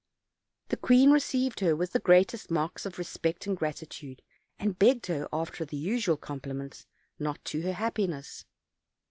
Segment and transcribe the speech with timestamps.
[0.69, 4.23] The queen received her with the greatest marks of respect and gratitude,
[4.57, 6.87] and begged her, after the usual compliments,
[7.19, 7.65] not to OLD, OLD FAIRY TALES.
[7.67, 7.67] 253
[8.07, 8.45] her happiness.